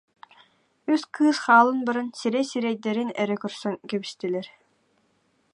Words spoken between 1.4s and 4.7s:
хаалан баран сирэй-сирэйдэрин эрэ көрсөн кэбистилэр